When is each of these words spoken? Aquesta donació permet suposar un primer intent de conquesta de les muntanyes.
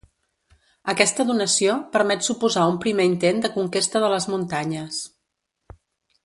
Aquesta 0.93 1.25
donació 1.31 1.75
permet 1.95 2.25
suposar 2.29 2.63
un 2.71 2.79
primer 2.87 3.07
intent 3.13 3.45
de 3.45 3.53
conquesta 3.59 4.03
de 4.07 4.11
les 4.15 4.27
muntanyes. 4.33 5.05